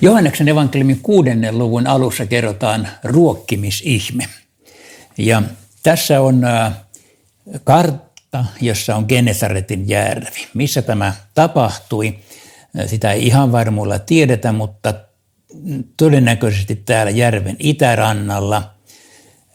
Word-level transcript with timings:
Johanneksen 0.00 0.48
evankeliumin 0.48 1.00
kuudennen 1.02 1.58
luvun 1.58 1.86
alussa 1.86 2.26
kerrotaan 2.26 2.88
ruokkimisihme. 3.04 4.28
Ja 5.18 5.42
tässä 5.82 6.20
on 6.20 6.42
kartta, 7.64 8.44
jossa 8.60 8.96
on 8.96 9.04
Genesaretin 9.08 9.88
järvi. 9.88 10.46
Missä 10.54 10.82
tämä 10.82 11.14
tapahtui, 11.34 12.18
sitä 12.86 13.12
ei 13.12 13.26
ihan 13.26 13.52
varmuudella 13.52 13.98
tiedetä, 13.98 14.52
mutta 14.52 14.94
todennäköisesti 15.96 16.76
täällä 16.76 17.10
järven 17.10 17.56
itärannalla. 17.58 18.74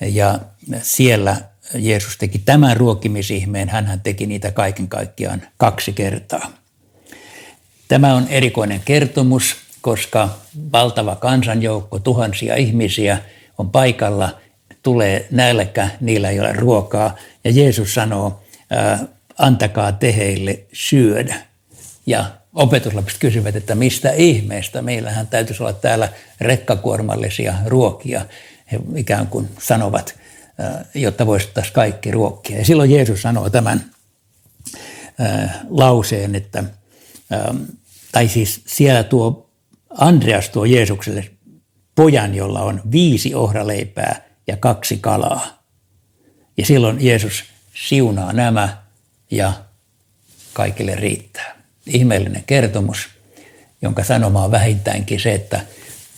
Ja 0.00 0.38
siellä 0.82 1.36
Jeesus 1.74 2.16
teki 2.16 2.38
tämän 2.38 2.76
ruokkimisihmeen. 2.76 3.68
Hän 3.68 4.00
teki 4.02 4.26
niitä 4.26 4.52
kaiken 4.52 4.88
kaikkiaan 4.88 5.42
kaksi 5.56 5.92
kertaa. 5.92 6.50
Tämä 7.88 8.14
on 8.14 8.28
erikoinen 8.28 8.82
kertomus, 8.84 9.56
koska 9.88 10.28
valtava 10.72 11.16
kansanjoukko, 11.16 11.98
tuhansia 11.98 12.56
ihmisiä 12.56 13.18
on 13.58 13.70
paikalla, 13.70 14.38
tulee 14.82 15.26
nälkä, 15.30 15.88
niillä 16.00 16.30
ei 16.30 16.40
ole 16.40 16.52
ruokaa. 16.52 17.16
Ja 17.44 17.50
Jeesus 17.50 17.94
sanoo, 17.94 18.42
antakaa 19.38 19.92
teheille 19.92 20.60
syödä. 20.72 21.36
Ja 22.06 22.24
opetuslapset 22.54 23.18
kysyvät, 23.20 23.56
että 23.56 23.74
mistä 23.74 24.10
ihmeestä, 24.10 24.82
meillähän 24.82 25.26
täytyisi 25.26 25.62
olla 25.62 25.72
täällä 25.72 26.08
rekkakuormallisia 26.40 27.54
ruokia. 27.66 28.26
He 28.72 28.80
ikään 28.96 29.26
kuin 29.26 29.48
sanovat, 29.58 30.14
jotta 30.94 31.26
voisittaisiin 31.26 31.74
kaikki 31.74 32.10
ruokkia. 32.10 32.58
Ja 32.58 32.64
silloin 32.64 32.90
Jeesus 32.90 33.22
sanoo 33.22 33.50
tämän 33.50 33.84
lauseen, 35.68 36.34
että, 36.34 36.64
tai 38.12 38.28
siis 38.28 38.62
siellä 38.66 39.04
tuo 39.04 39.47
Andreas 39.98 40.48
tuo 40.48 40.64
Jeesukselle 40.64 41.30
pojan, 41.94 42.34
jolla 42.34 42.60
on 42.60 42.80
viisi 42.92 43.34
ohraleipää 43.34 44.28
ja 44.46 44.56
kaksi 44.56 44.98
kalaa. 44.98 45.62
Ja 46.56 46.66
silloin 46.66 46.96
Jeesus 47.00 47.44
siunaa 47.74 48.32
nämä 48.32 48.82
ja 49.30 49.52
kaikille 50.52 50.94
riittää. 50.94 51.56
Ihmeellinen 51.86 52.44
kertomus, 52.46 53.08
jonka 53.82 54.04
sanoma 54.04 54.44
on 54.44 54.50
vähintäänkin 54.50 55.20
se, 55.20 55.34
että 55.34 55.60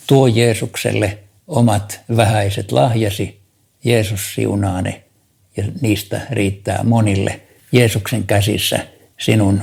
tuo 0.07 0.27
Jeesukselle 0.27 1.17
omat 1.47 1.99
vähäiset 2.17 2.71
lahjasi, 2.71 3.41
Jeesus 3.83 4.35
siunaa 4.35 4.81
ne 4.81 5.03
ja 5.57 5.63
niistä 5.81 6.21
riittää 6.31 6.83
monille. 6.83 7.41
Jeesuksen 7.71 8.23
käsissä 8.23 8.87
sinun 9.19 9.61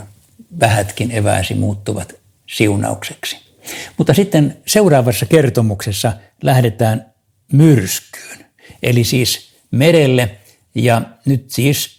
vähätkin 0.61 1.11
evääsi 1.11 1.55
muuttuvat 1.55 2.15
siunaukseksi. 2.47 3.48
Mutta 3.97 4.15
sitten 4.15 4.57
seuraavassa 4.67 5.27
kertomuksessa 5.27 6.13
lähdetään 6.43 7.15
myrskyyn, 7.53 8.47
eli 8.83 9.05
siis 9.05 9.55
merelle 9.71 10.31
ja 10.75 11.03
nyt 11.25 11.51
siis 11.51 11.99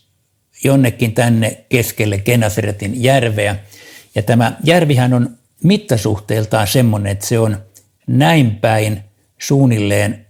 jonnekin 0.64 1.14
tänne 1.14 1.66
keskelle 1.70 2.17
Genasaretin 2.17 3.03
järveä. 3.03 3.56
Ja 4.16 4.23
tämä 4.23 4.58
järvihän 4.64 5.14
on 5.14 5.38
mittasuhteeltaan 5.64 6.67
semmoinen, 6.67 7.12
että 7.12 7.25
se 7.25 7.40
on 7.40 7.58
näin 8.08 8.56
päin 8.56 9.03
suunnilleen 9.40 10.25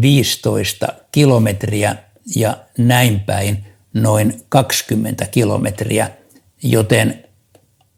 15 0.00 0.88
kilometriä 1.12 1.96
ja 2.36 2.56
näin 2.78 3.20
päin 3.20 3.64
noin 3.94 4.42
20 4.48 5.26
kilometriä, 5.26 6.10
joten 6.62 7.24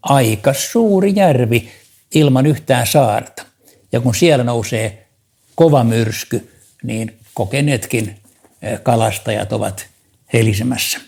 aika 0.03 0.53
suuri 0.53 1.13
järvi 1.17 1.69
ilman 2.15 2.47
yhtään 2.47 2.87
saarta. 2.87 3.45
Ja 3.93 4.01
kun 4.01 4.15
siellä 4.15 4.45
nousee 4.45 5.07
kova 5.55 5.85
myrsky, 5.85 6.51
niin 6.83 7.19
kokeneetkin 7.35 8.17
eh, 8.63 8.81
kalastajat 8.83 9.53
ovat 9.53 9.87
helisemässä. 10.33 11.01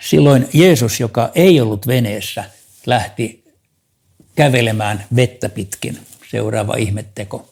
Silloin 0.00 0.48
Jeesus, 0.52 1.00
joka 1.00 1.30
ei 1.34 1.60
ollut 1.60 1.86
veneessä, 1.86 2.44
lähti 2.86 3.44
kävelemään 4.34 5.04
vettä 5.16 5.48
pitkin. 5.48 5.98
Seuraava 6.30 6.74
ihmetteko. 6.76 7.50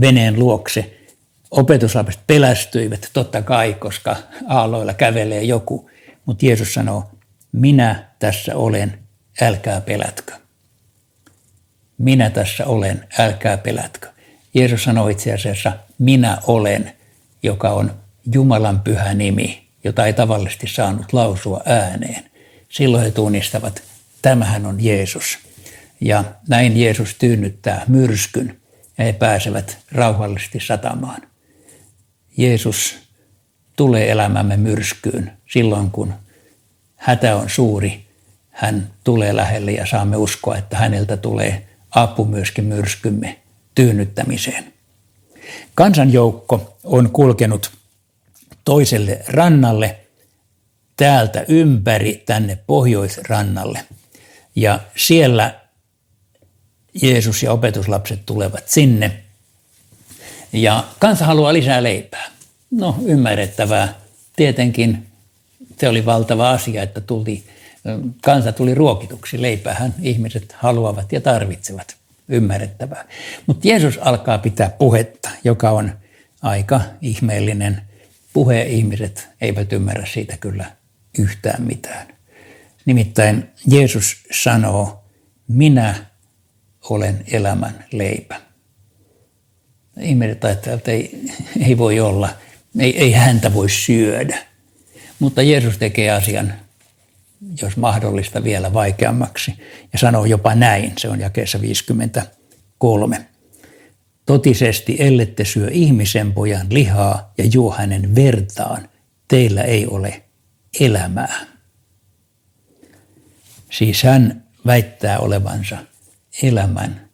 Veneen 0.00 0.38
luokse. 0.38 0.96
Opetuslapset 1.50 2.20
pelästyivät 2.26 3.10
totta 3.12 3.42
kai, 3.42 3.74
koska 3.74 4.16
aalloilla 4.48 4.94
kävelee 4.94 5.42
joku. 5.42 5.90
Mutta 6.24 6.46
Jeesus 6.46 6.74
sanoo, 6.74 7.04
minä 7.52 8.10
tässä 8.18 8.56
olen, 8.56 8.98
älkää 9.40 9.80
pelätkö. 9.80 10.32
Minä 11.98 12.30
tässä 12.30 12.66
olen, 12.66 13.06
älkää 13.18 13.56
pelätkö. 13.56 14.08
Jeesus 14.54 14.84
sanoi 14.84 15.12
itse 15.12 15.32
asiassa, 15.32 15.72
minä 15.98 16.38
olen, 16.46 16.92
joka 17.42 17.70
on 17.70 17.94
Jumalan 18.32 18.80
pyhä 18.80 19.14
nimi, 19.14 19.68
jota 19.84 20.06
ei 20.06 20.12
tavallisesti 20.12 20.66
saanut 20.66 21.12
lausua 21.12 21.60
ääneen. 21.64 22.30
Silloin 22.68 23.04
he 23.04 23.10
tunnistavat, 23.10 23.82
tämähän 24.22 24.66
on 24.66 24.84
Jeesus. 24.84 25.38
Ja 26.00 26.24
näin 26.48 26.80
Jeesus 26.80 27.14
tyynnyttää 27.14 27.84
myrskyn 27.88 28.60
ja 28.98 29.04
he 29.04 29.12
pääsevät 29.12 29.78
rauhallisesti 29.92 30.60
satamaan. 30.60 31.22
Jeesus 32.36 32.96
tulee 33.76 34.10
elämämme 34.10 34.56
myrskyyn 34.56 35.32
silloin, 35.52 35.90
kun 35.90 36.14
hätä 36.96 37.36
on 37.36 37.50
suuri. 37.50 38.06
Hän 38.50 38.90
tulee 39.04 39.36
lähelle 39.36 39.72
ja 39.72 39.86
saamme 39.86 40.16
uskoa, 40.16 40.56
että 40.56 40.76
häneltä 40.76 41.16
tulee 41.16 41.66
apu 41.96 42.24
myöskin 42.24 42.64
myrskymme 42.64 43.38
tyynnyttämiseen. 43.74 44.72
Kansanjoukko 45.74 46.78
on 46.84 47.10
kulkenut 47.10 47.70
toiselle 48.64 49.24
rannalle 49.28 50.00
täältä 50.96 51.44
ympäri 51.48 52.22
tänne 52.26 52.58
pohjoisrannalle. 52.66 53.84
Ja 54.56 54.80
siellä 54.96 55.60
Jeesus 57.02 57.42
ja 57.42 57.52
opetuslapset 57.52 58.26
tulevat 58.26 58.68
sinne. 58.68 59.22
Ja 60.52 60.84
kansa 60.98 61.24
haluaa 61.24 61.52
lisää 61.52 61.82
leipää. 61.82 62.30
No 62.70 62.96
ymmärrettävää. 63.06 63.94
Tietenkin 64.36 65.06
se 65.80 65.88
oli 65.88 66.06
valtava 66.06 66.50
asia, 66.50 66.82
että 66.82 67.00
tuli, 67.00 67.44
kansa 68.22 68.52
tuli 68.52 68.74
ruokituksi. 68.74 69.42
Leipähän 69.42 69.94
ihmiset 70.02 70.52
haluavat 70.52 71.12
ja 71.12 71.20
tarvitsevat 71.20 71.96
ymmärrettävää. 72.28 73.04
Mutta 73.46 73.68
Jeesus 73.68 73.98
alkaa 73.98 74.38
pitää 74.38 74.70
puhetta, 74.70 75.30
joka 75.44 75.70
on 75.70 75.92
aika 76.42 76.80
ihmeellinen 77.02 77.82
puhe. 78.32 78.62
Ihmiset 78.62 79.28
eivät 79.40 79.72
ymmärrä 79.72 80.06
siitä 80.06 80.36
kyllä 80.36 80.64
yhtään 81.18 81.62
mitään. 81.62 82.06
Nimittäin 82.84 83.50
Jeesus 83.66 84.16
sanoo, 84.42 85.04
minä 85.48 85.94
olen 86.90 87.24
elämän 87.32 87.84
leipä. 87.92 88.40
Ihmiset 90.00 90.44
ajattelevat, 90.44 90.80
että 90.80 90.90
ei, 90.90 91.20
ei 91.66 91.78
voi 91.78 92.00
olla, 92.00 92.28
ei, 92.78 92.98
ei 92.98 93.12
häntä 93.12 93.54
voi 93.54 93.70
syödä. 93.70 94.38
Mutta 95.18 95.42
Jeesus 95.42 95.78
tekee 95.78 96.10
asian 96.10 96.54
jos 97.62 97.76
mahdollista 97.76 98.44
vielä 98.44 98.72
vaikeammaksi. 98.72 99.54
Ja 99.92 99.98
sanoo 99.98 100.24
jopa 100.24 100.54
näin, 100.54 100.92
se 100.98 101.08
on 101.08 101.20
jakeessa 101.20 101.60
53. 101.60 103.26
Totisesti 104.26 104.96
ellette 104.98 105.44
syö 105.44 105.68
ihmisen 105.72 106.32
pojan 106.32 106.66
lihaa 106.70 107.32
ja 107.38 107.44
juo 107.52 107.72
hänen 107.72 108.14
vertaan, 108.14 108.88
teillä 109.28 109.62
ei 109.62 109.86
ole 109.86 110.22
elämää. 110.80 111.46
Siis 113.70 114.02
hän 114.02 114.44
väittää 114.66 115.18
olevansa 115.18 115.78
elämän 116.42 117.08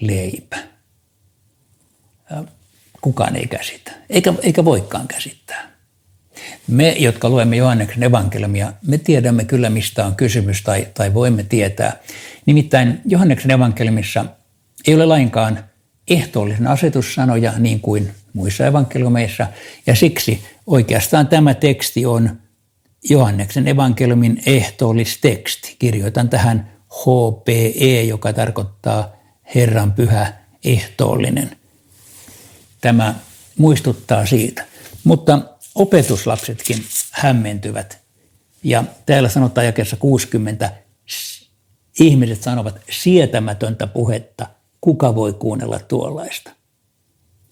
leipä. 0.00 0.56
Kukaan 3.00 3.36
ei 3.36 3.46
käsitä, 3.46 3.92
eikä, 4.10 4.34
eikä 4.42 4.64
voikaan 4.64 5.08
käsittää. 5.08 5.75
Me, 6.68 6.96
jotka 6.98 7.28
luemme 7.28 7.56
Johanneksen 7.56 8.02
evankeliumia, 8.02 8.72
me 8.86 8.98
tiedämme 8.98 9.44
kyllä, 9.44 9.70
mistä 9.70 10.06
on 10.06 10.16
kysymys 10.16 10.62
tai, 10.62 10.88
tai 10.94 11.14
voimme 11.14 11.42
tietää. 11.42 11.96
Nimittäin 12.46 13.00
Johanneksen 13.04 13.50
evankeliumissa 13.50 14.24
ei 14.86 14.94
ole 14.94 15.06
lainkaan 15.06 15.64
ehtoollisen 16.08 16.66
asetussanoja 16.66 17.52
niin 17.58 17.80
kuin 17.80 18.10
muissa 18.32 18.66
evankeliumeissa, 18.66 19.46
ja 19.86 19.94
siksi 19.94 20.44
oikeastaan 20.66 21.28
tämä 21.28 21.54
teksti 21.54 22.06
on 22.06 22.38
Johanneksen 23.10 23.68
evankeliumin 23.68 24.42
ehtoollisteksti. 24.46 25.76
Kirjoitan 25.78 26.28
tähän 26.28 26.72
HPE, 26.92 28.02
joka 28.02 28.32
tarkoittaa 28.32 29.12
Herran 29.54 29.92
pyhä 29.92 30.32
ehtoollinen. 30.64 31.56
Tämä 32.80 33.14
muistuttaa 33.58 34.26
siitä. 34.26 34.64
Mutta 35.04 35.38
opetuslapsetkin 35.76 36.84
hämmentyvät. 37.10 37.98
Ja 38.62 38.84
täällä 39.06 39.28
sanotaan 39.28 39.66
jakeessa 39.66 39.96
60, 39.96 40.72
ihmiset 42.00 42.42
sanovat 42.42 42.80
sietämätöntä 42.90 43.86
puhetta 43.86 44.46
kuka 44.80 45.14
voi 45.14 45.32
kuunnella 45.32 45.78
tuollaista? 45.78 46.50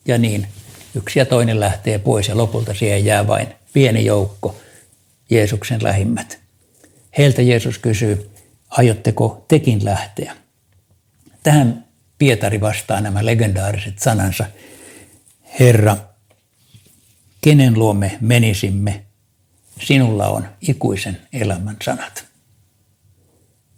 Ja 0.06 0.18
niin 0.18 0.46
yksi 0.94 1.18
ja 1.18 1.26
toinen 1.26 1.60
lähtee 1.60 1.98
pois 1.98 2.28
ja 2.28 2.36
lopulta 2.36 2.74
siihen 2.74 3.04
jää 3.04 3.26
vain 3.26 3.48
pieni 3.72 4.04
joukko 4.04 4.56
Jeesuksen 5.30 5.82
lähimmät. 5.82 6.40
Heiltä 7.18 7.42
Jeesus 7.42 7.78
kysyy, 7.78 8.30
aiotteko 8.68 9.44
tekin 9.48 9.84
lähteä? 9.84 10.36
Tähän 11.42 11.84
Pietari 12.18 12.60
vastaa 12.60 13.00
nämä 13.00 13.24
legendaariset 13.24 13.98
sanansa. 13.98 14.44
Herra, 15.60 15.96
kenen 17.44 17.78
luomme 17.78 18.18
menisimme, 18.20 19.04
sinulla 19.80 20.28
on 20.28 20.48
ikuisen 20.60 21.20
elämän 21.32 21.76
sanat. 21.84 22.24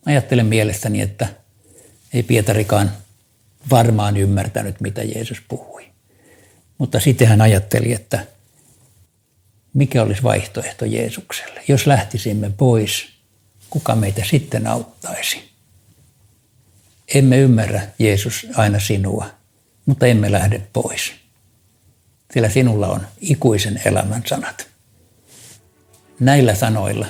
Ajattelen 0.06 0.46
mielestäni, 0.46 1.00
että 1.00 1.28
ei 2.12 2.22
Pietarikaan 2.22 2.92
varmaan 3.70 4.16
ymmärtänyt, 4.16 4.80
mitä 4.80 5.02
Jeesus 5.02 5.38
puhui. 5.48 5.86
Mutta 6.78 7.00
sitten 7.00 7.28
hän 7.28 7.40
ajatteli, 7.40 7.92
että 7.92 8.26
mikä 9.74 10.02
olisi 10.02 10.22
vaihtoehto 10.22 10.84
Jeesukselle. 10.84 11.62
Jos 11.68 11.86
lähtisimme 11.86 12.50
pois, 12.50 13.08
kuka 13.70 13.94
meitä 13.94 14.24
sitten 14.24 14.66
auttaisi? 14.66 15.50
Emme 17.14 17.38
ymmärrä, 17.38 17.82
Jeesus, 17.98 18.46
aina 18.54 18.80
sinua, 18.80 19.26
mutta 19.86 20.06
emme 20.06 20.32
lähde 20.32 20.62
pois. 20.72 21.25
Sillä 22.32 22.48
sinulla 22.48 22.88
on 22.88 23.00
ikuisen 23.20 23.80
elämän 23.84 24.22
sanat. 24.26 24.66
Näillä 26.20 26.54
sanoilla 26.54 27.06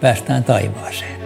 päästään 0.00 0.44
taivaaseen. 0.44 1.21